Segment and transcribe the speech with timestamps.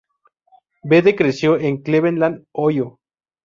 [0.83, 2.97] Bede creció en Cleveland, Ohio.